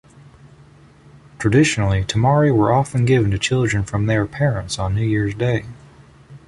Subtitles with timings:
[1.37, 5.63] Traditionally, temari were often given to children from their parents on New Year's Day.